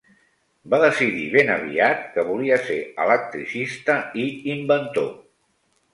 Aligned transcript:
Va 0.73 0.77
decidir 0.83 1.25
ben 1.35 1.51
aviat 1.57 2.01
que 2.15 2.25
volia 2.31 2.57
ser 2.69 2.79
electricista 3.07 3.99
i 4.25 4.29
inventor. 4.59 5.13